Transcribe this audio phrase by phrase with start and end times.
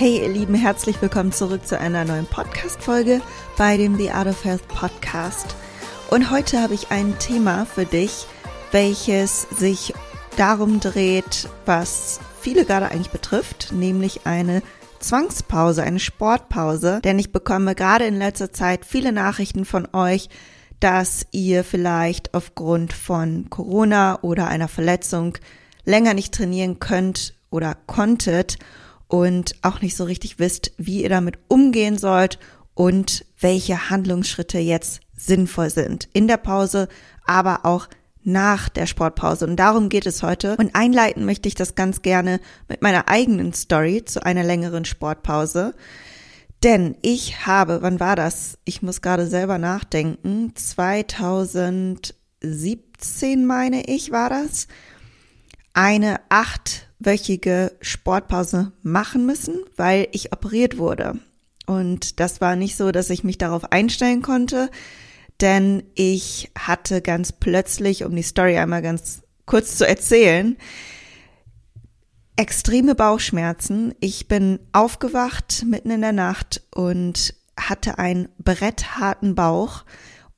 [0.00, 3.20] Hey ihr Lieben, herzlich willkommen zurück zu einer neuen Podcast-Folge
[3.58, 5.54] bei dem The Art of Health Podcast.
[6.08, 8.24] Und heute habe ich ein Thema für dich,
[8.72, 9.92] welches sich
[10.38, 14.62] darum dreht, was viele gerade eigentlich betrifft, nämlich eine
[15.00, 17.02] Zwangspause, eine Sportpause.
[17.04, 20.30] Denn ich bekomme gerade in letzter Zeit viele Nachrichten von euch,
[20.80, 25.36] dass ihr vielleicht aufgrund von Corona oder einer Verletzung
[25.84, 28.56] länger nicht trainieren könnt oder konntet
[29.10, 32.38] und auch nicht so richtig wisst, wie ihr damit umgehen sollt
[32.74, 36.08] und welche Handlungsschritte jetzt sinnvoll sind.
[36.12, 36.86] In der Pause,
[37.26, 37.88] aber auch
[38.22, 39.48] nach der Sportpause.
[39.48, 40.56] Und darum geht es heute.
[40.58, 45.74] Und einleiten möchte ich das ganz gerne mit meiner eigenen Story zu einer längeren Sportpause.
[46.62, 48.58] Denn ich habe, wann war das?
[48.64, 50.52] Ich muss gerade selber nachdenken.
[50.54, 54.68] 2017 meine ich war das.
[55.72, 61.18] Eine acht wöchige Sportpause machen müssen, weil ich operiert wurde.
[61.66, 64.70] Und das war nicht so, dass ich mich darauf einstellen konnte,
[65.40, 70.56] denn ich hatte ganz plötzlich, um die Story einmal ganz kurz zu erzählen,
[72.36, 73.94] extreme Bauchschmerzen.
[74.00, 79.84] Ich bin aufgewacht mitten in der Nacht und hatte einen brettharten Bauch.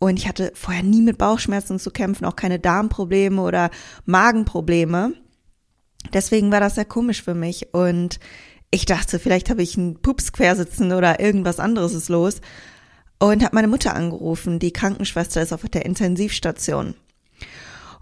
[0.02, 3.70] Und ich hatte vorher nie mit Bauchschmerzen zu kämpfen, auch keine Darmprobleme oder
[4.04, 5.12] Magenprobleme.
[6.12, 8.18] Deswegen war das sehr komisch für mich und
[8.72, 12.40] ich dachte, vielleicht habe ich einen Pups quersitzen oder irgendwas anderes ist los
[13.20, 14.58] und habe meine Mutter angerufen.
[14.58, 16.96] Die Krankenschwester ist auf der Intensivstation.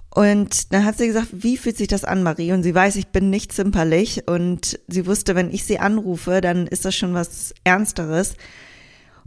[0.09, 2.53] Und dann hat sie gesagt, wie fühlt sich das an, Marie?
[2.53, 6.67] Und sie weiß, ich bin nicht zimperlich und sie wusste, wenn ich sie anrufe, dann
[6.67, 8.37] ist das schon was Ernsteres.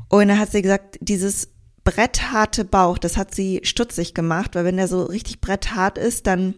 [0.10, 1.53] Und dann hat sie gesagt, dieses
[1.84, 6.56] brettharte Bauch, das hat sie stutzig gemacht, weil wenn der so richtig bretthart ist, dann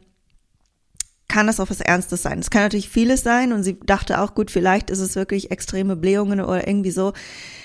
[1.27, 2.39] kann das auch was Ernstes sein.
[2.39, 5.95] Es kann natürlich vieles sein und sie dachte auch, gut, vielleicht ist es wirklich extreme
[5.95, 7.13] Blähungen oder irgendwie so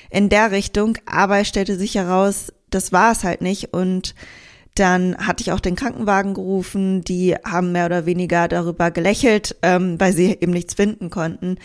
[0.08, 4.14] in der Richtung, aber es stellte sich heraus, das war es halt nicht und
[4.74, 10.00] dann hatte ich auch den Krankenwagen gerufen, die haben mehr oder weniger darüber gelächelt, ähm,
[10.00, 11.56] weil sie eben nichts finden konnten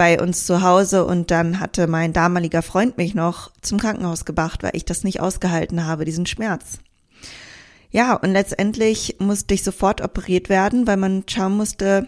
[0.00, 4.62] bei uns zu Hause und dann hatte mein damaliger Freund mich noch zum Krankenhaus gebracht,
[4.62, 6.78] weil ich das nicht ausgehalten habe, diesen Schmerz.
[7.90, 12.06] Ja, und letztendlich musste ich sofort operiert werden, weil man schauen musste,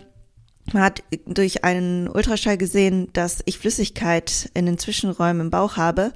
[0.73, 6.15] man hat durch einen Ultraschall gesehen, dass ich Flüssigkeit in den Zwischenräumen im Bauch habe.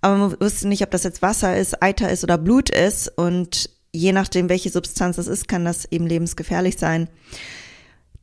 [0.00, 3.06] Aber man wusste nicht, ob das jetzt Wasser ist, Eiter ist oder Blut ist.
[3.06, 7.08] Und je nachdem, welche Substanz das ist, kann das eben lebensgefährlich sein.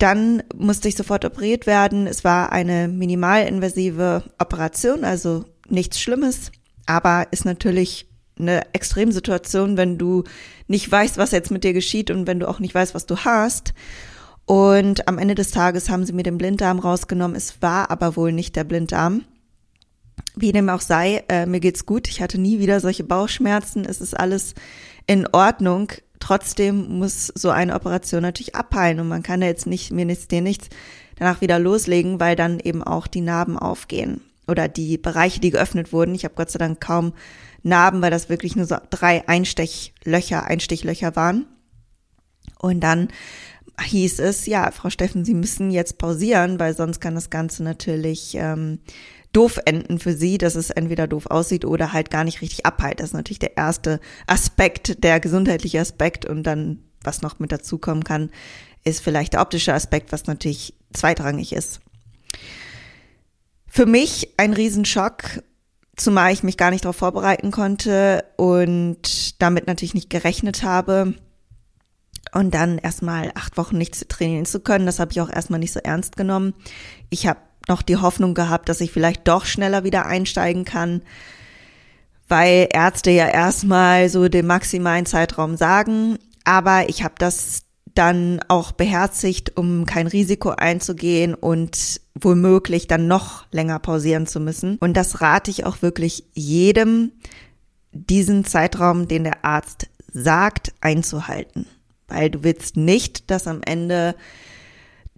[0.02, 2.08] Dann musste ich sofort operiert werden.
[2.08, 6.52] Es war eine minimalinvasive Operation, also nichts Schlimmes,
[6.88, 8.08] aber ist natürlich
[8.40, 10.24] eine Extremsituation, wenn du
[10.68, 13.18] nicht weißt, was jetzt mit dir geschieht und wenn du auch nicht weißt, was du
[13.18, 13.76] hast.
[14.46, 17.38] Und am Ende des Tages haben sie mir den Blinddarm rausgenommen.
[17.38, 19.26] Es war aber wohl nicht der Blinddarm.
[20.36, 22.08] Wie dem auch sei, äh, mir geht's gut.
[22.08, 23.86] Ich hatte nie wieder solche Bauchschmerzen.
[23.86, 24.56] Es ist alles
[25.06, 25.92] in Ordnung.
[26.22, 30.30] Trotzdem muss so eine Operation natürlich abheilen und man kann da jetzt nicht, mir nichts,
[30.30, 30.70] dir nichts
[31.18, 35.92] danach wieder loslegen, weil dann eben auch die Narben aufgehen oder die Bereiche, die geöffnet
[35.92, 36.16] wurden.
[36.16, 37.14] Ich habe Gott sei Dank kaum
[37.64, 41.48] Narben, weil das wirklich nur so drei Einstechlöcher, Einstichlöcher waren.
[42.60, 43.10] Und dann
[43.84, 48.36] hieß es, ja, Frau Steffen, Sie müssen jetzt pausieren, weil sonst kann das Ganze natürlich
[48.36, 48.80] ähm,
[49.34, 53.00] doof enden für Sie, dass es entweder doof aussieht oder halt gar nicht richtig abheilt.
[53.00, 56.26] Das ist natürlich der erste Aspekt, der gesundheitliche Aspekt.
[56.26, 58.30] Und dann, was noch mit dazukommen kann,
[58.84, 61.80] ist vielleicht der optische Aspekt, was natürlich zweitrangig ist.
[63.68, 65.44] Für mich ein Riesenschock,
[65.96, 71.14] zumal ich mich gar nicht darauf vorbereiten konnte und damit natürlich nicht gerechnet habe.
[72.34, 75.74] Und dann erstmal acht Wochen nichts trainieren zu können, das habe ich auch erstmal nicht
[75.74, 76.54] so ernst genommen.
[77.10, 81.02] Ich habe noch die Hoffnung gehabt, dass ich vielleicht doch schneller wieder einsteigen kann,
[82.28, 86.18] weil Ärzte ja erstmal so den maximalen Zeitraum sagen.
[86.44, 87.64] Aber ich habe das
[87.94, 94.78] dann auch beherzigt, um kein Risiko einzugehen und womöglich dann noch länger pausieren zu müssen.
[94.78, 97.12] Und das rate ich auch wirklich jedem,
[97.92, 101.66] diesen Zeitraum, den der Arzt sagt, einzuhalten.
[102.08, 104.16] Weil du willst nicht, dass am Ende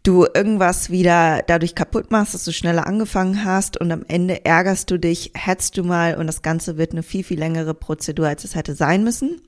[0.03, 4.91] du irgendwas wieder dadurch kaputt machst, dass du schneller angefangen hast und am Ende ärgerst
[4.91, 8.43] du dich, hetzt du mal und das Ganze wird eine viel, viel längere Prozedur, als
[8.43, 9.41] es hätte sein müssen.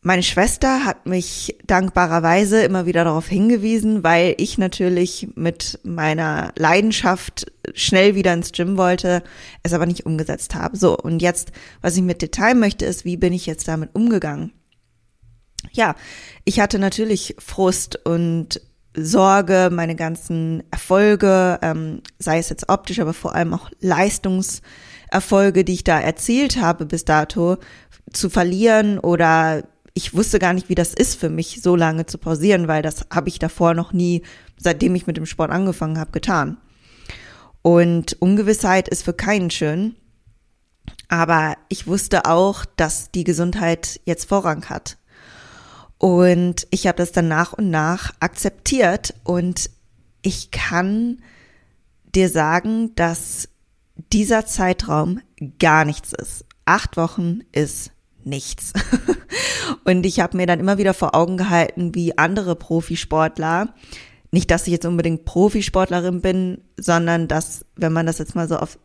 [0.00, 7.50] Meine Schwester hat mich dankbarerweise immer wieder darauf hingewiesen, weil ich natürlich mit meiner Leidenschaft
[7.74, 9.24] schnell wieder ins Gym wollte,
[9.64, 10.76] es aber nicht umgesetzt habe.
[10.76, 11.50] So, und jetzt,
[11.82, 14.52] was ich mit Detail möchte, ist, wie bin ich jetzt damit umgegangen?
[15.72, 15.96] Ja,
[16.44, 18.60] ich hatte natürlich Frust und
[19.04, 25.74] Sorge, meine ganzen Erfolge, ähm, sei es jetzt optisch, aber vor allem auch Leistungserfolge, die
[25.74, 27.56] ich da erzielt habe bis dato,
[28.12, 29.64] zu verlieren oder
[29.94, 33.06] ich wusste gar nicht, wie das ist für mich, so lange zu pausieren, weil das
[33.12, 34.22] habe ich davor noch nie,
[34.56, 36.58] seitdem ich mit dem Sport angefangen habe, getan.
[37.62, 39.96] Und Ungewissheit ist für keinen schön.
[41.08, 44.97] Aber ich wusste auch, dass die Gesundheit jetzt Vorrang hat.
[45.98, 49.70] Und ich habe das dann nach und nach akzeptiert und
[50.22, 51.22] ich kann
[52.14, 53.48] dir sagen, dass
[54.12, 55.20] dieser Zeitraum
[55.58, 56.44] gar nichts ist.
[56.64, 57.90] Acht Wochen ist
[58.24, 58.72] nichts.
[59.84, 63.74] und ich habe mir dann immer wieder vor Augen gehalten, wie andere Profisportler,
[64.30, 68.58] nicht, dass ich jetzt unbedingt Profisportlerin bin, sondern dass, wenn man das jetzt mal so
[68.58, 68.78] auf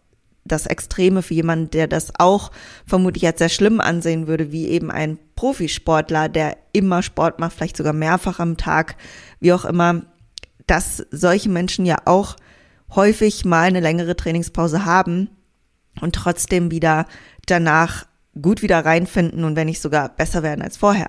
[0.45, 2.51] das Extreme für jemanden, der das auch
[2.85, 7.77] vermutlich als sehr schlimm ansehen würde, wie eben ein Profisportler, der immer Sport macht, vielleicht
[7.77, 8.95] sogar mehrfach am Tag,
[9.39, 10.01] wie auch immer,
[10.67, 12.35] dass solche Menschen ja auch
[12.95, 15.29] häufig mal eine längere Trainingspause haben
[16.01, 17.07] und trotzdem wieder
[17.45, 18.05] danach
[18.41, 21.07] gut wieder reinfinden und wenn nicht sogar besser werden als vorher.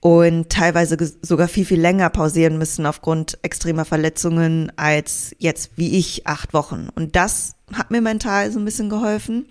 [0.00, 6.26] Und teilweise sogar viel, viel länger pausieren müssen aufgrund extremer Verletzungen als jetzt wie ich
[6.26, 6.88] acht Wochen.
[6.94, 9.46] Und das hat mir mental so ein bisschen geholfen.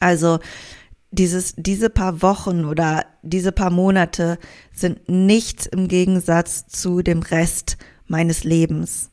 [0.00, 0.40] Also
[1.10, 4.38] dieses, diese paar Wochen oder diese paar Monate
[4.74, 7.76] sind nichts im Gegensatz zu dem Rest
[8.06, 9.10] meines Lebens.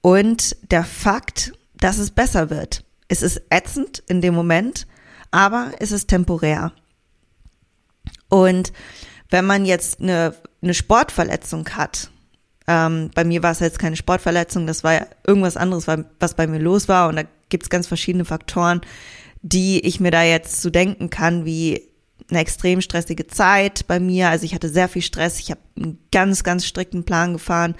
[0.00, 2.84] Und der Fakt, dass es besser wird.
[3.08, 4.86] Es ist ätzend in dem Moment,
[5.30, 6.72] aber es ist temporär.
[8.28, 8.72] Und
[9.30, 12.10] wenn man jetzt eine, eine Sportverletzung hat,
[12.66, 16.46] ähm, bei mir war es jetzt keine Sportverletzung, das war ja irgendwas anderes, was bei
[16.46, 17.22] mir los war und da
[17.54, 18.80] gibt es ganz verschiedene Faktoren,
[19.42, 21.82] die ich mir da jetzt zu denken kann, wie
[22.28, 24.28] eine extrem stressige Zeit bei mir.
[24.30, 27.76] Also ich hatte sehr viel Stress, ich habe einen ganz, ganz strikten Plan gefahren,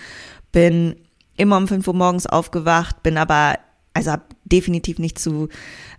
[0.53, 0.95] bin
[1.37, 3.59] immer um 5 Uhr morgens aufgewacht, bin aber,
[3.95, 5.49] also habe definitiv nicht zu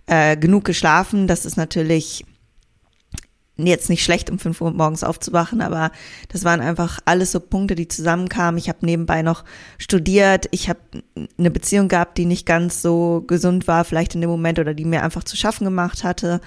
[0.06, 1.26] äh, genug geschlafen.
[1.26, 2.24] Das ist natürlich
[3.56, 5.90] jetzt nicht schlecht, um 5 Uhr morgens aufzuwachen, aber
[6.28, 8.58] das waren einfach alles so Punkte, die zusammenkamen.
[8.58, 9.44] Ich habe nebenbei noch
[9.78, 10.46] studiert.
[10.50, 10.80] Ich habe
[11.38, 14.84] eine Beziehung gehabt, die nicht ganz so gesund war, vielleicht in dem Moment oder die
[14.84, 16.40] mir einfach zu schaffen gemacht hatte.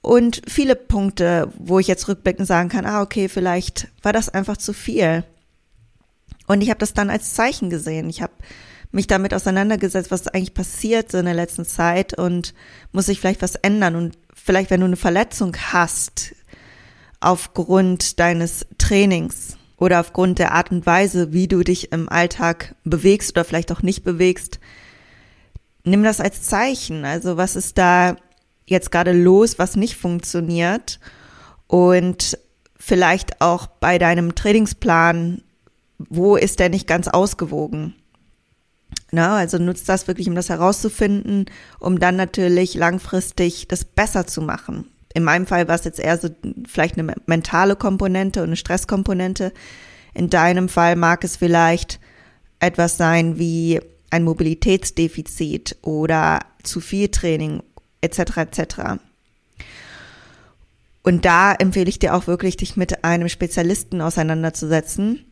[0.00, 4.56] Und viele Punkte, wo ich jetzt rückblickend sagen kann, ah, okay, vielleicht war das einfach
[4.56, 5.24] zu viel.
[6.46, 8.08] Und ich habe das dann als Zeichen gesehen.
[8.08, 8.32] Ich habe
[8.90, 12.54] mich damit auseinandergesetzt, was eigentlich passiert so in der letzten Zeit und
[12.92, 13.96] muss sich vielleicht was ändern.
[13.96, 16.34] Und vielleicht, wenn du eine Verletzung hast,
[17.20, 23.32] aufgrund deines Trainings oder aufgrund der Art und Weise, wie du dich im Alltag bewegst
[23.32, 24.60] oder vielleicht auch nicht bewegst,
[25.84, 27.04] nimm das als Zeichen.
[27.04, 28.16] Also was ist da
[28.66, 31.00] jetzt gerade los, was nicht funktioniert?
[31.66, 32.38] Und
[32.78, 35.42] vielleicht auch bei deinem Trainingsplan,
[35.98, 37.94] wo ist der nicht ganz ausgewogen?
[39.10, 41.46] Na, also nutzt das wirklich, um das herauszufinden,
[41.80, 44.86] um dann natürlich langfristig das besser zu machen.
[45.14, 46.28] In meinem Fall war es jetzt eher so
[46.66, 49.52] vielleicht eine mentale Komponente und eine Stresskomponente.
[50.14, 51.98] In deinem Fall mag es vielleicht
[52.60, 53.80] etwas sein wie
[54.10, 57.62] ein Mobilitätsdefizit oder zu viel Training
[58.00, 58.18] etc.
[58.36, 58.74] etc.
[61.02, 65.24] Und da empfehle ich dir auch wirklich, dich mit einem Spezialisten auseinanderzusetzen,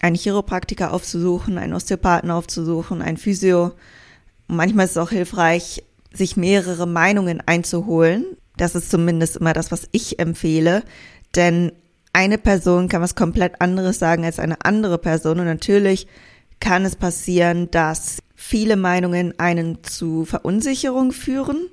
[0.00, 3.72] einen Chiropraktiker aufzusuchen, einen Osteopathen aufzusuchen, ein Physio.
[4.46, 5.82] Manchmal ist es auch hilfreich,
[6.12, 8.24] sich mehrere Meinungen einzuholen.
[8.56, 10.82] Das ist zumindest immer das, was ich empfehle.
[11.34, 11.72] Denn
[12.12, 15.40] eine Person kann was komplett anderes sagen als eine andere Person.
[15.40, 16.06] Und natürlich
[16.60, 21.68] kann es passieren, dass viele Meinungen einen zu Verunsicherung führen.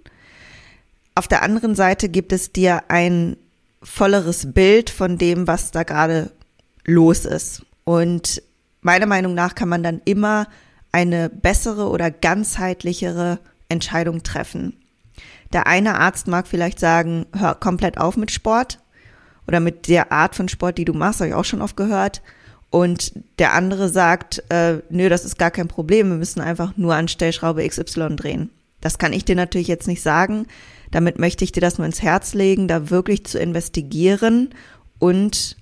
[1.15, 3.38] Auf der anderen Seite gibt es dir ein
[3.81, 6.31] volleres Bild von dem, was da gerade
[6.85, 7.65] los ist.
[7.86, 8.44] Und
[8.82, 10.48] meiner Meinung nach kann man dann immer
[10.92, 13.39] eine bessere oder ganzheitlichere
[13.70, 14.74] Entscheidung treffen.
[15.54, 18.80] Der eine Arzt mag vielleicht sagen, hör komplett auf mit Sport
[19.48, 22.22] oder mit der Art von Sport, die du machst, habe ich auch schon oft gehört.
[22.70, 26.96] Und der andere sagt, äh, nö, das ist gar kein Problem, wir müssen einfach nur
[26.96, 28.50] an Stellschraube XY drehen.
[28.82, 30.48] Das kann ich dir natürlich jetzt nicht sagen.
[30.92, 34.50] Damit möchte ich dir das nur ins Herz legen, da wirklich zu investigieren
[35.00, 35.56] und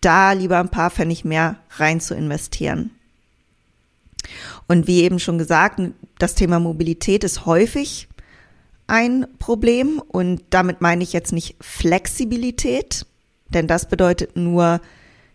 [0.00, 2.90] da lieber ein paar Pfennig mehr rein zu investieren.
[4.66, 5.80] Und wie eben schon gesagt,
[6.18, 8.08] das Thema Mobilität ist häufig
[8.86, 13.06] ein Problem und damit meine ich jetzt nicht Flexibilität,
[13.50, 14.80] denn das bedeutet nur,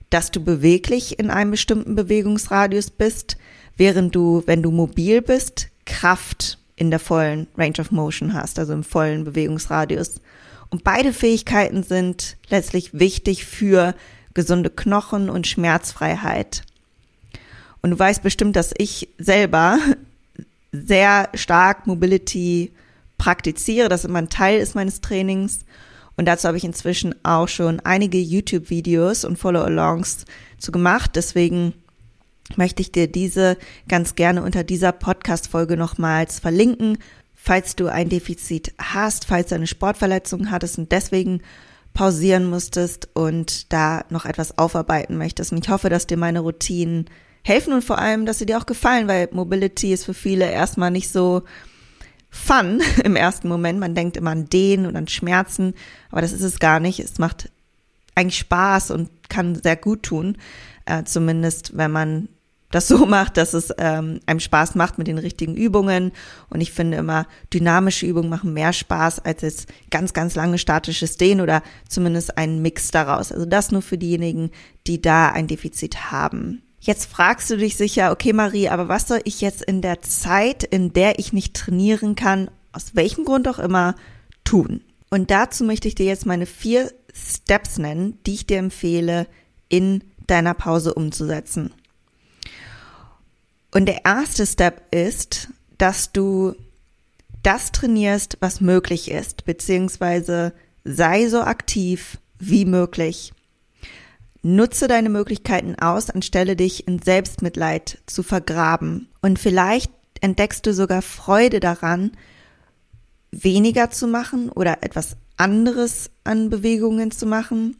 [0.10, 3.38] dass du beweglich in einem bestimmten Bewegungsradius bist,
[3.77, 8.74] während du, wenn du mobil bist, Kraft in der vollen Range of Motion hast, also
[8.74, 10.22] im vollen Bewegungsradius.
[10.70, 13.96] Und beide Fähigkeiten sind letztlich wichtig für
[14.34, 16.63] gesunde Knochen und Schmerzfreiheit.
[17.82, 19.78] Und du weißt bestimmt, dass ich selber
[20.72, 22.72] sehr stark Mobility
[23.18, 25.60] praktiziere, dass immer ein Teil ist meines Trainings.
[26.16, 30.25] Und dazu habe ich inzwischen auch schon einige YouTube-Videos und Follow-alongs
[30.60, 31.12] zu gemacht.
[31.16, 31.74] Deswegen
[32.56, 36.98] möchte ich dir diese ganz gerne unter dieser Podcast-Folge nochmals verlinken.
[37.36, 41.42] Falls du ein Defizit hast, falls du eine Sportverletzung hattest und deswegen
[41.93, 45.51] pausieren musstest und da noch etwas aufarbeiten möchtest.
[45.51, 47.09] Und ich hoffe, dass dir meine Routinen
[47.43, 50.91] helfen und vor allem, dass sie dir auch gefallen, weil Mobility ist für viele erstmal
[50.91, 51.43] nicht so
[52.29, 53.79] fun im ersten Moment.
[53.79, 55.73] Man denkt immer an Dehnen und an Schmerzen,
[56.09, 57.00] aber das ist es gar nicht.
[57.00, 57.51] Es macht
[58.15, 60.38] eigentlich Spaß und kann sehr gut tun,
[60.85, 62.29] äh, zumindest wenn man
[62.74, 66.12] das so macht, dass es ähm, einem Spaß macht mit den richtigen Übungen.
[66.50, 71.18] Und ich finde immer, dynamische Übungen machen mehr Spaß als jetzt ganz, ganz lange statisches
[71.18, 73.32] Dehnen oder zumindest einen Mix daraus.
[73.32, 74.51] Also das nur für diejenigen,
[74.88, 76.63] die da ein Defizit haben.
[76.80, 80.63] Jetzt fragst du dich sicher, okay Marie, aber was soll ich jetzt in der Zeit,
[80.63, 83.96] in der ich nicht trainieren kann, aus welchem Grund auch immer,
[84.44, 84.82] tun?
[85.10, 89.27] Und dazu möchte ich dir jetzt meine vier Steps nennen, die ich dir empfehle,
[89.70, 91.72] in deiner Pause umzusetzen.
[93.74, 95.50] Und der erste Step ist,
[95.80, 96.53] dass du
[97.42, 100.53] das trainierst, was möglich ist, beziehungsweise
[100.84, 103.34] sei so aktiv wie möglich.
[104.44, 109.10] Nutze deine Möglichkeiten aus, anstelle dich in Selbstmitleid zu vergraben.
[109.22, 112.12] Und vielleicht entdeckst du sogar Freude daran,
[113.32, 117.77] weniger zu machen oder etwas anderes an Bewegungen zu machen.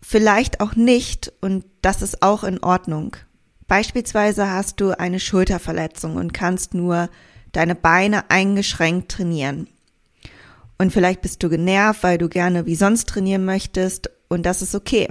[0.00, 3.16] Vielleicht auch nicht und das ist auch in Ordnung.
[3.66, 7.08] Beispielsweise hast du eine Schulterverletzung und kannst nur
[7.52, 9.68] deine Beine eingeschränkt trainieren.
[10.78, 14.74] Und vielleicht bist du genervt, weil du gerne wie sonst trainieren möchtest und das ist
[14.74, 15.08] okay.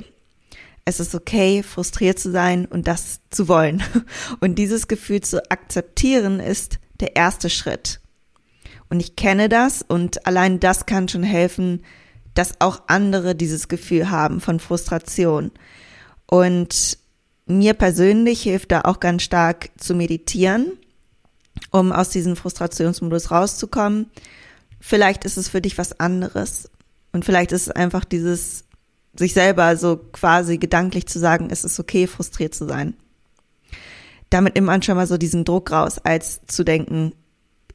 [0.86, 3.82] Es ist okay, frustriert zu sein und das zu wollen.
[4.42, 8.02] Und dieses Gefühl zu akzeptieren ist der erste Schritt.
[8.90, 11.84] Und ich kenne das und allein das kann schon helfen,
[12.34, 15.52] dass auch andere dieses Gefühl haben von Frustration.
[16.26, 16.98] Und
[17.46, 20.74] mir persönlich hilft da auch ganz stark zu meditieren,
[21.72, 24.08] um aus diesem Frustrationsmodus rauszukommen.
[24.80, 26.70] Vielleicht ist es für dich was anderes.
[27.12, 28.66] Und vielleicht ist es einfach dieses,
[29.16, 32.96] sich selber so quasi gedanklich zu sagen, es ist okay, frustriert zu sein.
[34.30, 37.14] Damit nimmt man schon mal so diesen Druck raus, als zu denken,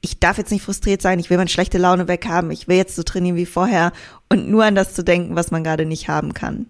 [0.00, 2.96] ich darf jetzt nicht frustriert sein, ich will meine schlechte Laune weghaben, ich will jetzt
[2.96, 3.92] so trainieren wie vorher
[4.28, 6.66] und nur an das zu denken, was man gerade nicht haben kann.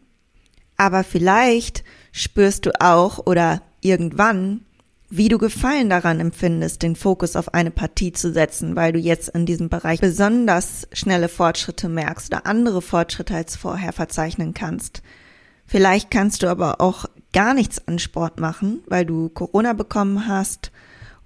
[0.77, 1.85] Aber vielleicht
[2.19, 4.63] spürst du auch oder irgendwann,
[5.09, 9.31] wie du Gefallen daran empfindest, den Fokus auf eine Partie zu setzen, weil du jetzt
[9.31, 15.03] in diesem Bereich besonders schnelle Fortschritte merkst oder andere Fortschritte als vorher verzeichnen kannst.
[15.65, 20.73] Vielleicht kannst du aber auch gar nichts an Sport machen, weil du Corona bekommen hast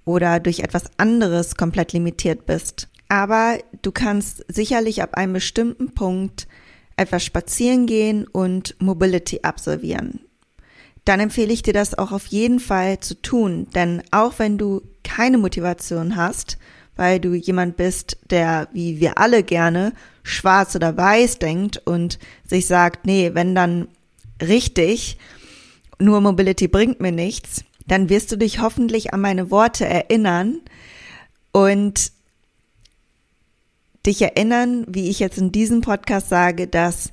[0.05, 2.87] oder durch etwas anderes komplett limitiert bist.
[3.09, 6.47] Aber du kannst sicherlich ab einem bestimmten Punkt
[6.95, 10.21] etwas spazieren gehen und Mobility absolvieren
[11.05, 13.67] dann empfehle ich dir das auch auf jeden Fall zu tun.
[13.75, 16.57] Denn auch wenn du keine Motivation hast,
[16.95, 22.67] weil du jemand bist, der, wie wir alle gerne, schwarz oder weiß denkt und sich
[22.67, 23.87] sagt, nee, wenn dann
[24.41, 25.17] richtig,
[25.99, 30.61] nur Mobility bringt mir nichts, dann wirst du dich hoffentlich an meine Worte erinnern
[31.51, 32.11] und
[34.05, 37.11] dich erinnern, wie ich jetzt in diesem Podcast sage, dass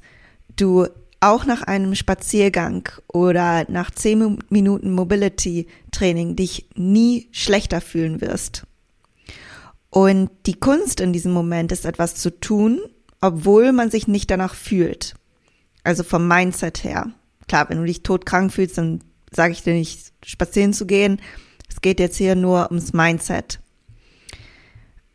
[0.56, 0.87] du
[1.21, 8.67] auch nach einem Spaziergang oder nach zehn Minuten Mobility Training dich nie schlechter fühlen wirst.
[9.91, 12.81] Und die Kunst in diesem Moment ist etwas zu tun,
[13.21, 15.15] obwohl man sich nicht danach fühlt.
[15.85, 17.11] Also vom Mindset her.
[17.49, 19.00] Klar, wenn du dich todkrank fühlst, dann
[19.33, 21.21] sage ich dir nicht, spazieren zu gehen.
[21.69, 23.61] Es geht jetzt hier nur ums Mindset.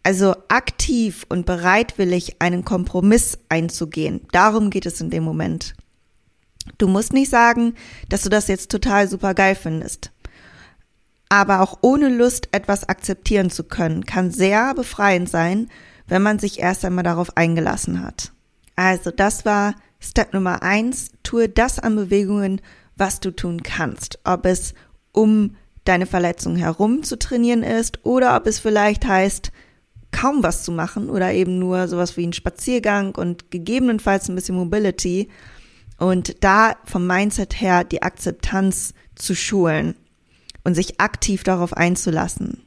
[0.04, 4.22] Also aktiv und bereitwillig einen Kompromiss einzugehen.
[4.32, 5.74] Darum geht es in dem Moment.
[6.78, 7.76] Du musst nicht sagen,
[8.10, 10.12] dass du das jetzt total super geil findest.
[11.30, 15.70] Aber auch ohne Lust, etwas akzeptieren zu können, kann sehr befreiend sein,
[16.08, 18.32] wenn man sich erst einmal darauf eingelassen hat.
[18.76, 22.62] Also das war Step Nummer eins, tue das an Bewegungen,
[22.96, 24.20] was du tun kannst.
[24.24, 24.74] Ob es
[25.12, 29.52] um deine Verletzung herum zu trainieren ist oder ob es vielleicht heißt,
[30.12, 34.56] kaum was zu machen oder eben nur sowas wie ein Spaziergang und gegebenenfalls ein bisschen
[34.56, 35.30] Mobility
[35.98, 39.96] und da vom Mindset her die Akzeptanz zu schulen
[40.64, 42.66] und sich aktiv darauf einzulassen.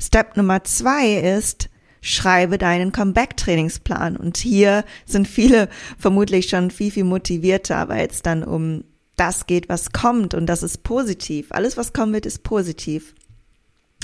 [0.00, 1.68] Step Nummer zwei ist,
[2.00, 4.16] schreibe deinen Comeback-Trainingsplan.
[4.16, 5.68] Und hier sind viele
[5.98, 8.84] vermutlich schon viel, viel motivierter, weil es dann um
[9.16, 11.46] das geht, was kommt und das ist positiv.
[11.50, 13.14] Alles, was kommen wird, ist positiv.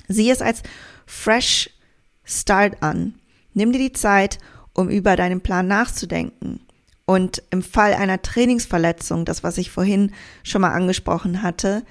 [0.07, 0.63] Sieh es als
[1.07, 1.71] Fresh
[2.25, 3.15] Start an.
[3.55, 4.39] Nimm dir die Zeit,
[4.75, 6.61] um über deinen Plan nachzudenken.
[7.09, 10.13] Und im Fall einer Trainingsverletzung, das was ich vorhin
[10.43, 11.83] schon mal angesprochen hatte,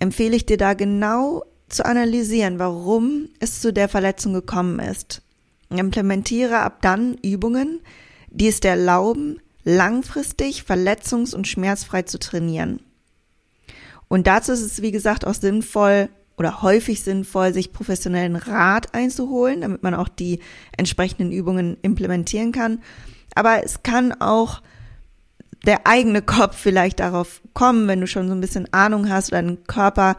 [0.00, 5.22] empfehle ich dir da genau zu analysieren, warum es zu der Verletzung gekommen ist.
[5.70, 7.80] Implementiere ab dann Übungen,
[8.28, 12.80] die es dir erlauben, langfristig verletzungs- und schmerzfrei zu trainieren.
[14.08, 19.62] Und dazu ist es, wie gesagt, auch sinnvoll oder häufig sinnvoll, sich professionellen Rat einzuholen,
[19.62, 20.40] damit man auch die
[20.76, 22.82] entsprechenden Übungen implementieren kann.
[23.34, 24.62] Aber es kann auch
[25.66, 29.42] der eigene Kopf vielleicht darauf kommen, wenn du schon so ein bisschen Ahnung hast oder
[29.42, 30.16] deinen Körper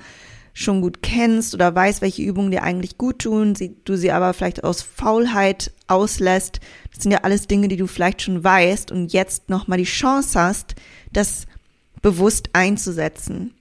[0.53, 4.63] schon gut kennst oder weißt, welche Übungen dir eigentlich gut tun, du sie aber vielleicht
[4.63, 6.60] aus Faulheit auslässt.
[6.94, 10.39] Das sind ja alles Dinge, die du vielleicht schon weißt und jetzt nochmal die Chance
[10.39, 10.75] hast,
[11.13, 11.48] das
[12.01, 13.53] bewusst einzusetzen.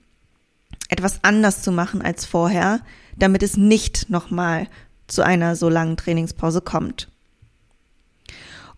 [0.88, 2.80] Etwas anders zu machen als vorher,
[3.16, 4.66] damit es nicht nochmal
[5.06, 7.08] zu einer so langen Trainingspause kommt.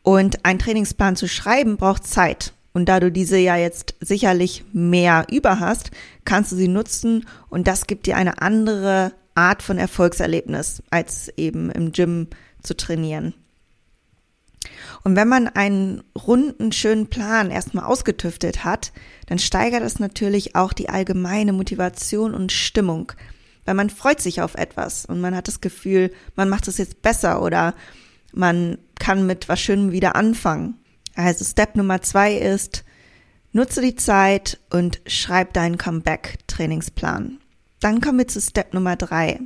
[0.02, 2.52] Und ein Trainingsplan zu schreiben braucht Zeit.
[2.72, 5.90] Und da du diese ja jetzt sicherlich mehr über hast,
[6.24, 11.70] kannst du sie nutzen und das gibt dir eine andere Art von Erfolgserlebnis, als eben
[11.70, 12.28] im Gym
[12.62, 13.34] zu trainieren.
[15.04, 18.92] Und wenn man einen runden, schönen Plan erstmal ausgetüftet hat,
[19.26, 23.12] dann steigert das natürlich auch die allgemeine Motivation und Stimmung.
[23.64, 27.02] Weil man freut sich auf etwas und man hat das Gefühl, man macht es jetzt
[27.02, 27.74] besser oder
[28.32, 30.78] man kann mit was Schönem wieder anfangen.
[31.14, 32.84] Also Step Nummer zwei ist,
[33.52, 37.38] nutze die Zeit und schreib deinen Comeback-Trainingsplan.
[37.80, 39.40] Dann kommen wir zu Step Nummer drei.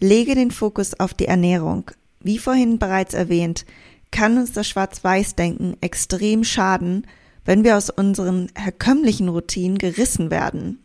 [0.00, 1.90] Lege den Fokus auf die Ernährung.
[2.20, 3.64] Wie vorhin bereits erwähnt,
[4.10, 7.06] kann uns das Schwarz-Weiß-Denken extrem schaden,
[7.44, 10.80] wenn wir aus unseren herkömmlichen Routinen gerissen werden.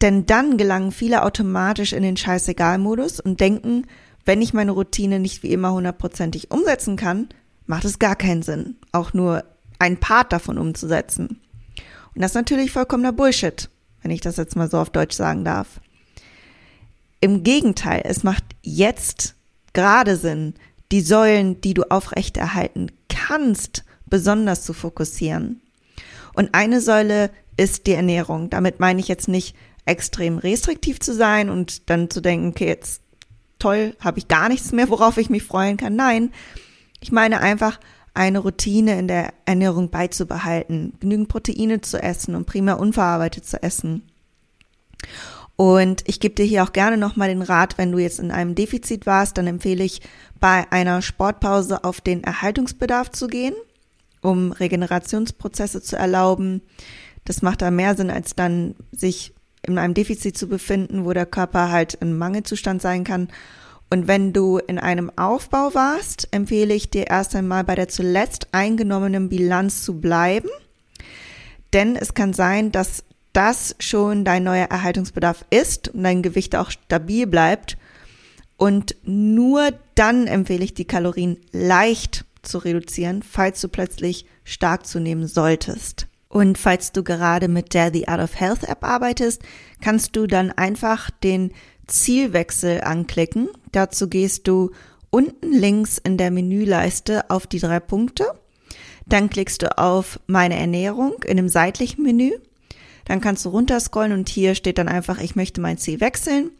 [0.00, 3.86] Denn dann gelangen viele automatisch in den Scheißegal-Modus und denken,
[4.28, 7.30] wenn ich meine Routine nicht wie immer hundertprozentig umsetzen kann,
[7.64, 9.42] macht es gar keinen Sinn, auch nur
[9.78, 11.40] ein Part davon umzusetzen.
[12.14, 13.70] Und das ist natürlich vollkommener Bullshit,
[14.02, 15.80] wenn ich das jetzt mal so auf Deutsch sagen darf.
[17.22, 19.34] Im Gegenteil, es macht jetzt
[19.72, 20.52] gerade Sinn,
[20.92, 25.62] die Säulen, die du aufrechterhalten kannst, besonders zu fokussieren.
[26.34, 28.50] Und eine Säule ist die Ernährung.
[28.50, 33.00] Damit meine ich jetzt nicht extrem restriktiv zu sein und dann zu denken, okay, jetzt
[33.58, 35.96] toll, habe ich gar nichts mehr, worauf ich mich freuen kann.
[35.96, 36.32] Nein,
[37.00, 37.78] ich meine einfach,
[38.14, 44.02] eine Routine in der Ernährung beizubehalten, genügend Proteine zu essen und primär unverarbeitet zu essen.
[45.54, 48.54] Und ich gebe dir hier auch gerne nochmal den Rat, wenn du jetzt in einem
[48.54, 50.00] Defizit warst, dann empfehle ich
[50.40, 53.54] bei einer Sportpause auf den Erhaltungsbedarf zu gehen,
[54.20, 56.62] um Regenerationsprozesse zu erlauben.
[57.24, 59.34] Das macht da mehr Sinn, als dann sich
[59.68, 63.28] in einem Defizit zu befinden, wo der Körper halt im Mangelzustand sein kann
[63.90, 68.48] und wenn du in einem Aufbau warst, empfehle ich dir erst einmal bei der zuletzt
[68.52, 70.48] eingenommenen Bilanz zu bleiben.
[71.72, 76.70] Denn es kann sein, dass das schon dein neuer Erhaltungsbedarf ist und dein Gewicht auch
[76.70, 77.78] stabil bleibt.
[78.56, 85.26] Und nur dann empfehle ich die Kalorien leicht zu reduzieren, falls du plötzlich stark zunehmen
[85.26, 86.08] solltest.
[86.28, 89.42] Und falls du gerade mit der The Art of Health App arbeitest,
[89.80, 91.52] kannst du dann einfach den
[91.86, 93.48] Zielwechsel anklicken.
[93.72, 94.70] Dazu gehst du
[95.10, 98.26] unten links in der Menüleiste auf die drei Punkte.
[99.06, 102.32] Dann klickst du auf meine Ernährung in dem seitlichen Menü.
[103.06, 106.50] Dann kannst du runterscrollen und hier steht dann einfach, ich möchte mein Ziel wechseln,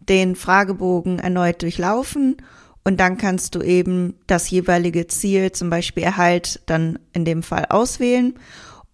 [0.00, 2.38] den Fragebogen erneut durchlaufen
[2.82, 7.66] und dann kannst du eben das jeweilige Ziel, zum Beispiel Erhalt, dann in dem Fall
[7.68, 8.34] auswählen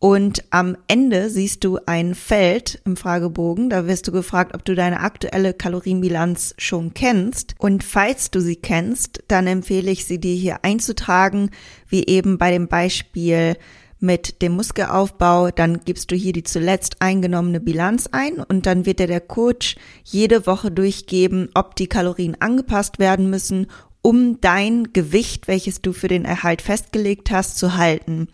[0.00, 3.68] und am Ende siehst du ein Feld im Fragebogen.
[3.68, 7.54] Da wirst du gefragt, ob du deine aktuelle Kalorienbilanz schon kennst.
[7.58, 11.50] Und falls du sie kennst, dann empfehle ich sie dir hier einzutragen,
[11.86, 13.56] wie eben bei dem Beispiel
[13.98, 18.98] mit dem Muskelaufbau, dann gibst du hier die zuletzt eingenommene Bilanz ein und dann wird
[18.98, 23.66] dir der Coach jede Woche durchgeben, ob die Kalorien angepasst werden müssen,
[24.00, 28.28] um dein Gewicht, welches du für den Erhalt festgelegt hast, zu halten.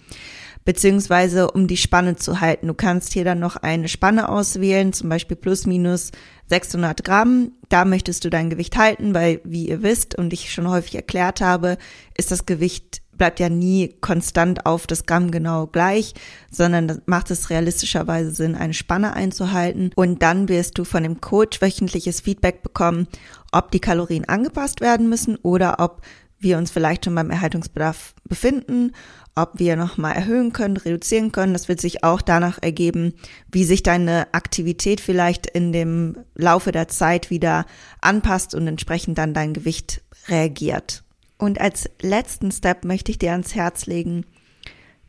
[0.67, 2.67] Beziehungsweise um die Spanne zu halten.
[2.67, 6.11] Du kannst hier dann noch eine Spanne auswählen, zum Beispiel plus minus
[6.49, 7.53] 600 Gramm.
[7.71, 11.41] Da möchtest du dein Gewicht halten, weil, wie ihr wisst und ich schon häufig erklärt
[11.41, 11.79] habe,
[12.17, 16.13] ist das Gewicht bleibt ja nie konstant auf das Gramm genau gleich,
[16.51, 19.91] sondern macht es realistischerweise Sinn, eine Spanne einzuhalten.
[19.95, 23.09] Und dann wirst du von dem Coach wöchentliches Feedback bekommen,
[23.53, 26.03] ob die Kalorien angepasst werden müssen oder ob
[26.39, 28.93] wir uns vielleicht schon beim Erhaltungsbedarf befinden,
[29.37, 31.53] ob wir nochmal erhöhen können, reduzieren können.
[31.53, 33.15] Das wird sich auch danach ergeben,
[33.53, 37.67] wie sich deine Aktivität vielleicht in dem Laufe der Zeit wieder
[38.01, 41.05] anpasst und entsprechend dann dein Gewicht reagiert.
[41.39, 44.25] Und als letzten Step möchte ich dir ans Herz legen,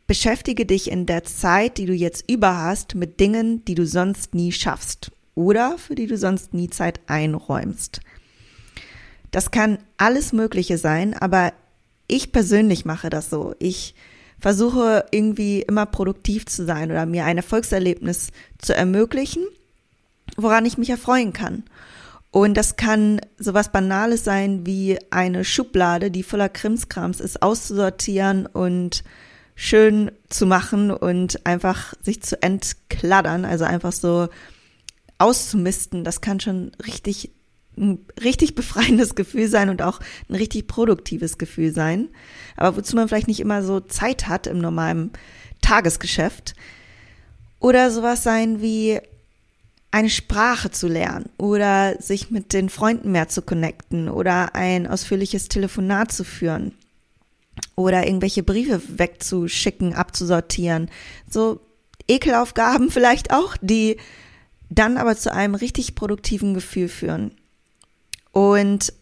[0.06, 4.34] beschäftige dich in der Zeit, die du jetzt über hast, mit Dingen, die du sonst
[4.34, 8.00] nie schaffst oder für die du sonst nie Zeit einräumst.
[9.30, 11.54] Das kann alles Mögliche sein, aber
[12.08, 13.54] ich persönlich mache das so.
[13.58, 13.94] Ich
[14.38, 19.44] versuche irgendwie immer produktiv zu sein oder mir ein Erfolgserlebnis zu ermöglichen,
[20.36, 21.64] woran ich mich erfreuen kann.
[22.30, 29.02] Und das kann sowas Banales sein wie eine Schublade, die voller Krimskrams ist, auszusortieren und
[29.54, 34.28] schön zu machen und einfach sich zu entkladdern, also einfach so
[35.16, 36.04] auszumisten.
[36.04, 37.32] Das kann schon richtig
[37.78, 42.08] ein richtig befreiendes Gefühl sein und auch ein richtig produktives Gefühl sein.
[42.56, 45.12] Aber wozu man vielleicht nicht immer so Zeit hat im normalen
[45.60, 46.54] Tagesgeschäft.
[47.60, 49.00] Oder sowas sein wie
[49.90, 55.48] eine Sprache zu lernen oder sich mit den Freunden mehr zu connecten oder ein ausführliches
[55.48, 56.74] Telefonat zu führen
[57.74, 60.90] oder irgendwelche Briefe wegzuschicken, abzusortieren.
[61.28, 61.60] So
[62.06, 63.96] Ekelaufgaben vielleicht auch, die
[64.70, 67.32] dann aber zu einem richtig produktiven Gefühl führen.
[68.32, 68.92] Und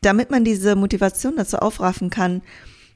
[0.00, 2.42] damit man diese Motivation dazu aufraffen kann,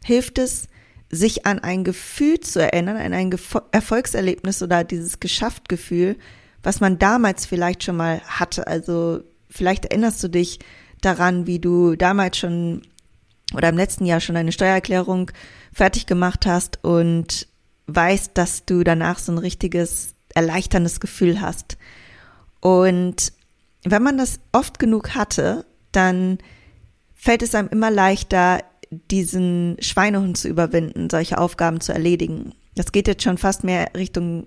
[0.05, 0.69] hilft es,
[1.11, 3.31] sich an ein Gefühl zu erinnern, an ein
[3.71, 6.17] Erfolgserlebnis oder dieses Geschafft-Gefühl,
[6.63, 8.67] was man damals vielleicht schon mal hatte.
[8.67, 10.59] Also vielleicht erinnerst du dich
[11.03, 12.83] daran, wie du damals schon
[13.55, 15.31] oder im letzten Jahr schon eine Steuererklärung
[15.75, 17.47] fertig gemacht hast und
[17.87, 21.77] weißt, dass du danach so ein richtiges erleichterndes Gefühl hast.
[22.61, 23.35] Und
[23.85, 26.39] wenn man das oft genug hatte, dann
[27.15, 32.55] fällt es einem immer leichter, diesen Schweinehund zu überwinden, solche Aufgaben zu erledigen.
[32.75, 34.47] Das geht jetzt schon fast mehr Richtung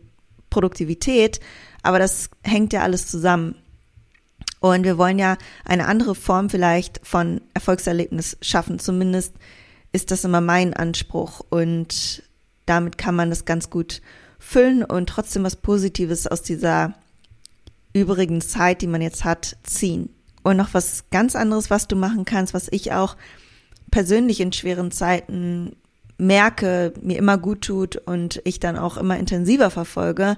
[0.49, 1.39] Produktivität,
[1.83, 3.55] aber das hängt ja alles zusammen.
[4.59, 8.79] Und wir wollen ja eine andere Form vielleicht von Erfolgserlebnis schaffen.
[8.79, 9.35] Zumindest
[9.91, 11.41] ist das immer mein Anspruch.
[11.49, 12.23] Und
[12.65, 14.01] damit kann man das ganz gut
[14.39, 16.93] füllen und trotzdem was Positives aus dieser
[17.95, 20.09] übrigen Zeit, die man jetzt hat, ziehen.
[20.43, 23.15] Und noch was ganz anderes, was du machen kannst, was ich auch
[23.89, 25.75] persönlich in schweren Zeiten
[26.17, 30.37] merke, mir immer gut tut und ich dann auch immer intensiver verfolge,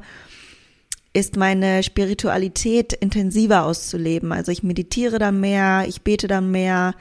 [1.14, 4.32] ist meine Spiritualität intensiver auszuleben.
[4.32, 6.94] Also ich meditiere dann mehr, ich bete dann mehr,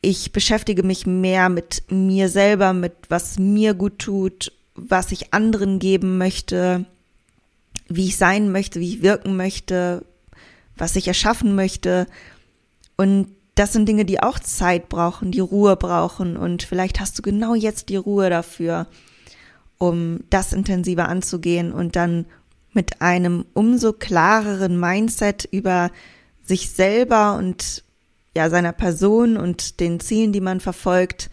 [0.00, 5.78] ich beschäftige mich mehr mit mir selber, mit was mir gut tut, was ich anderen
[5.78, 6.86] geben möchte,
[7.88, 10.04] wie ich sein möchte, wie ich wirken möchte,
[10.76, 12.06] was ich erschaffen möchte.
[12.96, 16.36] Und das sind Dinge, die auch Zeit brauchen, die Ruhe brauchen.
[16.36, 18.86] Und vielleicht hast du genau jetzt die Ruhe dafür,
[19.78, 22.26] um das intensiver anzugehen und dann
[22.72, 25.90] mit einem umso klareren Mindset über
[26.44, 27.82] sich selber und
[28.36, 31.30] ja seiner Person und den Zielen, die man verfolgt,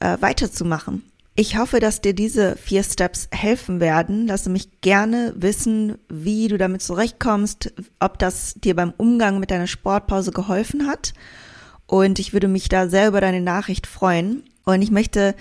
[0.00, 1.02] äh, weiterzumachen.
[1.38, 4.26] Ich hoffe, dass dir diese vier Steps helfen werden.
[4.26, 9.66] Lasse mich gerne wissen, wie du damit zurechtkommst, ob das dir beim Umgang mit deiner
[9.66, 11.12] Sportpause geholfen hat.
[11.86, 14.44] Und ich würde mich da sehr über deine Nachricht freuen.
[14.64, 15.34] Und ich möchte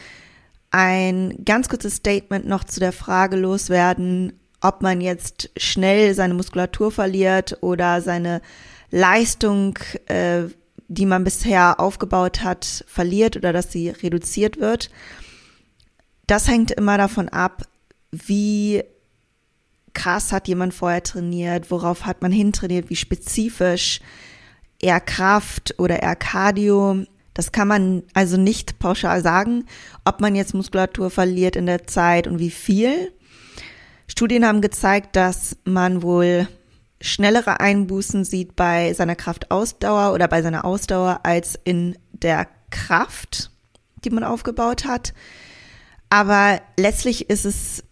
[0.69, 6.91] ein ganz kurzes Statement noch zu der Frage loswerden, ob man jetzt schnell seine Muskulatur
[6.91, 8.41] verliert oder seine
[8.91, 10.43] Leistung, äh,
[10.89, 14.89] die man bisher aufgebaut hat, verliert oder dass sie reduziert wird.
[16.27, 17.63] Das hängt immer davon ab,
[18.11, 18.83] wie
[19.93, 24.01] krass hat jemand vorher trainiert, worauf hat man hintrainiert, wie spezifisch,
[24.79, 27.05] eher Kraft oder eher Cardio.
[27.33, 29.65] Das kann man also nicht pauschal sagen,
[30.03, 33.11] ob man jetzt Muskulatur verliert in der Zeit und wie viel.
[34.07, 36.47] Studien haben gezeigt, dass man wohl
[37.01, 43.51] schnellere Einbußen sieht bei seiner Kraftausdauer oder bei seiner Ausdauer als in der Kraft,
[44.03, 45.13] die man aufgebaut hat.
[46.09, 47.83] Aber letztlich ist es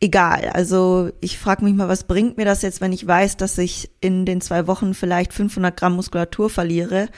[0.00, 0.50] egal.
[0.52, 3.90] Also ich frage mich mal, was bringt mir das jetzt, wenn ich weiß, dass ich
[4.00, 7.08] in den zwei Wochen vielleicht 500 Gramm Muskulatur verliere?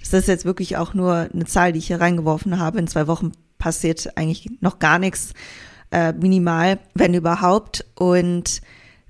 [0.00, 2.78] Das ist jetzt wirklich auch nur eine Zahl, die ich hier reingeworfen habe.
[2.78, 5.32] In zwei Wochen passiert eigentlich noch gar nichts.
[5.90, 7.84] äh, minimal, wenn überhaupt.
[7.94, 8.60] Und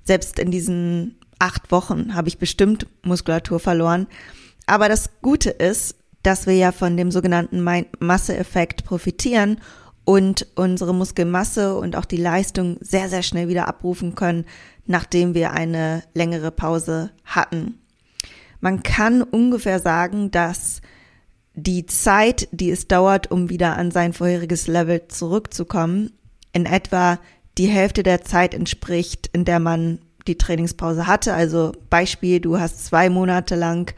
[0.03, 4.07] selbst in diesen acht Wochen habe ich bestimmt Muskulatur verloren.
[4.67, 7.63] Aber das Gute ist, dass wir ja von dem sogenannten
[7.99, 9.59] Masseeffekt profitieren
[10.05, 14.45] und unsere Muskelmasse und auch die Leistung sehr, sehr schnell wieder abrufen können,
[14.85, 17.79] nachdem wir eine längere Pause hatten.
[18.61, 20.81] Man kann ungefähr sagen, dass
[21.55, 26.11] die Zeit, die es dauert, um wieder an sein vorheriges Level zurückzukommen,
[26.53, 27.19] in etwa
[27.57, 31.33] die Hälfte der Zeit entspricht, in der man die Trainingspause hatte.
[31.33, 33.93] Also Beispiel, du hast zwei Monate lang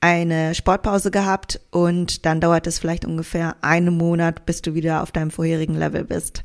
[0.00, 5.12] eine Sportpause gehabt und dann dauert es vielleicht ungefähr einen Monat, bis du wieder auf
[5.12, 6.44] deinem vorherigen Level bist.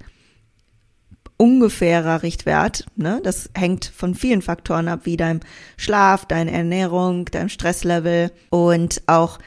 [1.38, 3.20] Ungefährer Richtwert, ne?
[3.24, 5.42] Das hängt von vielen Faktoren ab, wie deinem
[5.78, 9.40] Schlaf, deine Ernährung, deinem Stresslevel und auch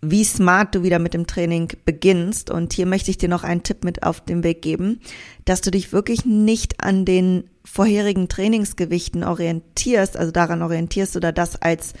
[0.00, 2.50] wie smart du wieder mit dem Training beginnst.
[2.50, 5.00] Und hier möchte ich dir noch einen Tipp mit auf den Weg geben,
[5.44, 11.60] dass du dich wirklich nicht an den vorherigen Trainingsgewichten orientierst, also daran orientierst oder das
[11.60, 11.94] als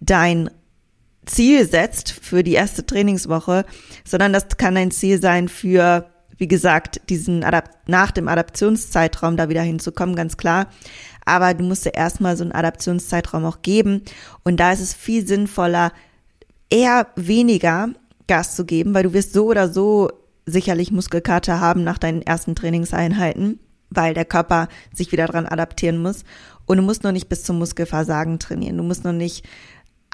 [0.00, 0.50] dein
[1.26, 3.64] Ziel setzt für die erste Trainingswoche,
[4.04, 6.06] sondern das kann ein Ziel sein für,
[6.36, 10.68] wie gesagt, diesen Adapt nach dem Adaptionszeitraum da wieder hinzukommen, ganz klar.
[11.24, 14.02] Aber du musst dir erstmal so einen Adaptionszeitraum auch geben.
[14.42, 15.92] Und da ist es viel sinnvoller,
[16.70, 17.88] eher weniger
[18.26, 20.10] Gas zu geben, weil du wirst so oder so
[20.46, 23.58] sicherlich Muskelkater haben nach deinen ersten Trainingseinheiten,
[23.90, 26.24] weil der Körper sich wieder dran adaptieren muss.
[26.66, 28.76] Und du musst noch nicht bis zum Muskelversagen trainieren.
[28.76, 29.46] Du musst noch nicht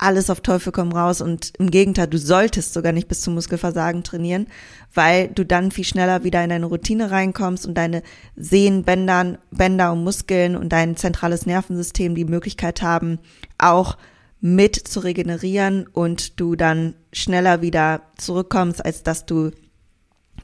[0.01, 4.03] alles auf Teufel komm raus und im Gegenteil, du solltest sogar nicht bis zum Muskelversagen
[4.03, 4.47] trainieren,
[4.95, 8.03] weil du dann viel schneller wieder in deine Routine reinkommst und deine
[8.37, 13.19] Sehnen, Bänder, Bänder und Muskeln und dein zentrales Nervensystem die Möglichkeit haben,
[13.59, 13.99] auch
[14.41, 19.51] mit zu regenerieren und du dann schneller wieder zurückkommst, als dass du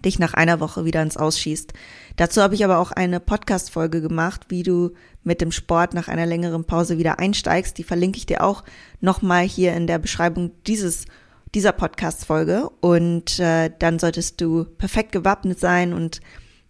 [0.05, 1.73] dich nach einer Woche wieder ins Ausschießt.
[2.17, 6.27] Dazu habe ich aber auch eine Podcast-Folge gemacht, wie du mit dem Sport nach einer
[6.27, 7.79] längeren Pause wieder einsteigst.
[7.79, 8.65] Die verlinke ich dir auch
[9.01, 11.07] nochmal hier in der Beschreibung dieses
[11.55, 16.21] dieser Podcast-Folge und äh, dann solltest du perfekt gewappnet sein und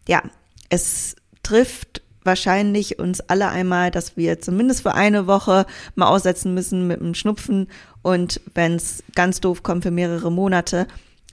[0.06, 0.22] ja,
[0.68, 6.86] es trifft wahrscheinlich uns alle einmal, dass wir zumindest für eine Woche mal aussetzen müssen
[6.86, 7.68] mit dem Schnupfen
[8.02, 10.86] und wenn es ganz doof kommt für mehrere Monate.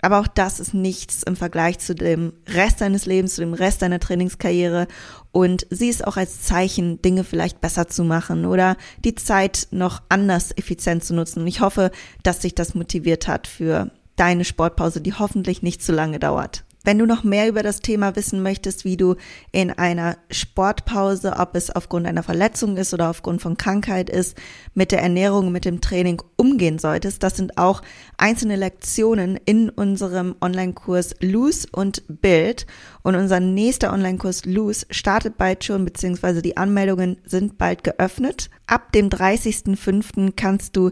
[0.04, 3.82] Aber auch das ist nichts im Vergleich zu dem Rest deines Lebens, zu dem Rest
[3.82, 4.88] deiner Trainingskarriere.
[5.32, 10.02] Und sieh es auch als Zeichen, Dinge vielleicht besser zu machen oder die Zeit noch
[10.10, 11.40] anders effizient zu nutzen.
[11.40, 11.90] Und ich hoffe,
[12.22, 16.66] dass dich das motiviert hat für deine Sportpause, die hoffentlich nicht zu lange dauert.
[16.86, 19.16] Wenn du noch mehr über das Thema wissen möchtest, wie du
[19.54, 24.38] in einer Sportpause, ob es aufgrund einer Verletzung ist oder aufgrund von Krankheit ist,
[24.74, 27.82] mit der Ernährung, mit dem Training umgehen solltest, das sind auch
[28.18, 32.66] einzelne Lektionen in unserem Online-Kurs Loose und Bild.
[33.02, 38.50] Und unser nächster Online-Kurs Loose startet bald schon, beziehungsweise die Anmeldungen sind bald geöffnet.
[38.68, 40.34] Ab dem 30.05.
[40.36, 40.92] kannst du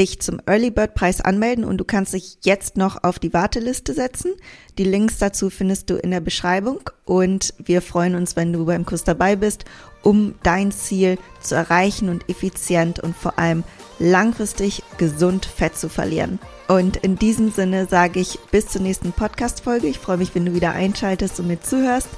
[0.00, 3.92] dich zum Early Bird Preis anmelden und du kannst dich jetzt noch auf die Warteliste
[3.92, 4.32] setzen.
[4.78, 8.86] Die Links dazu findest du in der Beschreibung und wir freuen uns, wenn du beim
[8.86, 9.66] Kurs dabei bist,
[10.02, 13.62] um dein Ziel zu erreichen und effizient und vor allem
[13.98, 16.38] langfristig gesund Fett zu verlieren.
[16.66, 19.86] Und in diesem Sinne sage ich bis zur nächsten Podcast-Folge.
[19.86, 22.08] Ich freue mich, wenn du wieder einschaltest und mir zuhörst.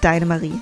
[0.00, 0.60] Deine Marie.